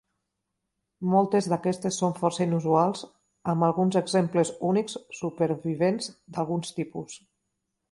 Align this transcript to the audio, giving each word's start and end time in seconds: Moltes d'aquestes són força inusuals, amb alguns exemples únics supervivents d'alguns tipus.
Moltes 1.09 1.49
d'aquestes 1.51 1.99
són 2.03 2.15
força 2.21 2.47
inusuals, 2.47 3.05
amb 3.55 3.67
alguns 3.69 3.99
exemples 4.03 4.55
únics 4.73 4.99
supervivents 5.21 6.11
d'alguns 6.35 6.77
tipus. 6.83 7.23